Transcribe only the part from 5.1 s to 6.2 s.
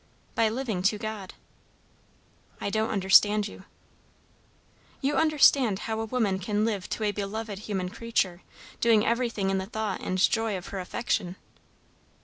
understand how a